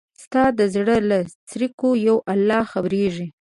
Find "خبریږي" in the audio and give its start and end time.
2.71-3.27